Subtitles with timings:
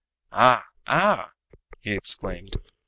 [0.31, 1.31] "Ah, ah!"
[1.81, 2.55] he exclaimed.